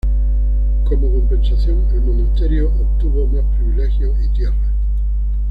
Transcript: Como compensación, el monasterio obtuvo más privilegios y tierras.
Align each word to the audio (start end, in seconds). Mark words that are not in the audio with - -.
Como 0.85 1.11
compensación, 1.11 1.85
el 1.93 2.01
monasterio 2.01 2.69
obtuvo 2.69 3.27
más 3.27 3.43
privilegios 3.55 4.17
y 4.25 4.29
tierras. 4.29 4.71